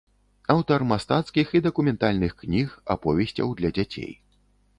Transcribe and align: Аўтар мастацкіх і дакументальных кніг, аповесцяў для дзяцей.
Аўтар 0.53 0.85
мастацкіх 0.91 1.51
і 1.59 1.61
дакументальных 1.67 2.31
кніг, 2.41 2.67
аповесцяў 2.95 3.47
для 3.61 3.69
дзяцей. 3.79 4.13